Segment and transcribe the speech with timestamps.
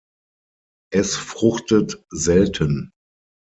[0.91, 2.89] Es fruchtet selten.